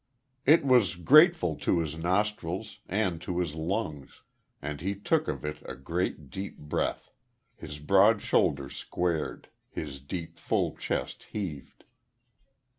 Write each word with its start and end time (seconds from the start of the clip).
It 0.47 0.65
was 0.65 0.95
grateful 0.95 1.55
to 1.57 1.77
his 1.77 1.95
nostrils, 1.95 2.79
and 2.87 3.21
to 3.21 3.37
his 3.37 3.53
lungs; 3.53 4.23
and 4.59 4.81
he 4.81 4.95
took 4.95 5.27
of 5.27 5.45
it 5.45 5.61
a 5.63 5.75
great, 5.75 6.31
deep 6.31 6.57
breath. 6.57 7.11
His 7.55 7.77
broad 7.77 8.19
shoulders 8.19 8.75
squared; 8.75 9.49
his 9.69 9.99
deep, 9.99 10.39
full 10.39 10.75
chest 10.75 11.27
heaved. 11.33 11.83